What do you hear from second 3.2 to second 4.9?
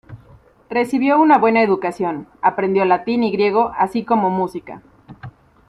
y griego, así como música.